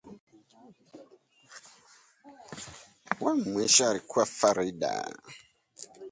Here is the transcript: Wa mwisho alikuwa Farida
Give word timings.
Wa 3.21 3.33
mwisho 3.35 3.89
alikuwa 3.89 4.25
Farida 4.25 5.11